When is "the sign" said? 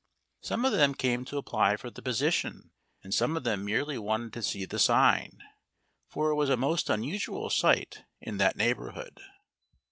4.65-5.43